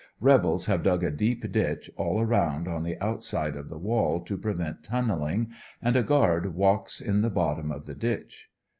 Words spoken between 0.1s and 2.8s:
Rebels have dug a deep ditch all around